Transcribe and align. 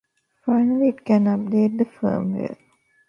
Finally 0.43 0.87
it 0.87 1.05
can 1.05 1.25
update 1.25 1.77
the 1.77 1.85
firmware. 1.85 2.57